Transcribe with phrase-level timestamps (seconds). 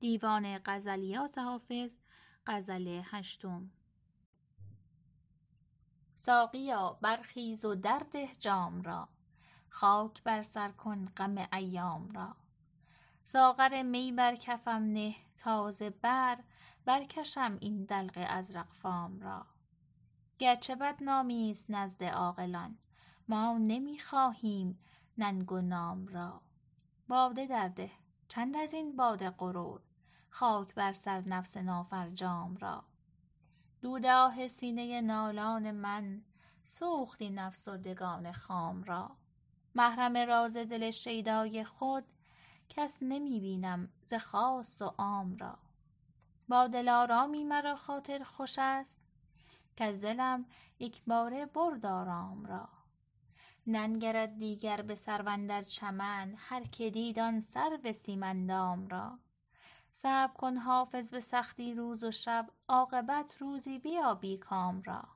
[0.00, 1.96] دیوان غزلیات حافظ
[2.46, 3.70] غزل هشتم.
[6.16, 9.08] ساقیا برخیز و درده جام را.
[9.70, 12.36] خاک بر سر کن غم ایام را.
[13.22, 16.38] ساغر می بر کفم نه تا ز بر
[16.84, 19.46] برکشم این دلق ازرق فام را.
[20.38, 22.78] گرچه بدنامی است نزد عاقلان
[23.28, 24.78] ما نمی خواهیم
[25.18, 26.40] ننگ و نام را.
[27.08, 27.90] باده درده
[28.28, 29.80] چند ازین باده غرور
[30.30, 32.84] خاک بر سر نفس نافرجام را.
[33.82, 36.22] دود آه سینه نالان من
[36.62, 39.10] سوخت این افسردگان خام را.
[39.74, 42.04] محرم راز دل شیدای خود
[42.68, 45.58] کس نمی بینم ز خاص و عام را.
[46.48, 48.96] با دلارامی مرا خاطر خوش است
[49.76, 50.44] کز دلم
[50.78, 52.68] یکباره برد آرام را.
[53.66, 59.18] ننگرد دیگر به سرو اندر چمن هر که دید آن سرو سیم اندام را.
[59.90, 65.15] صبر کن حافظ به سختی روز و شب عاقبت روزی بیابی کام را.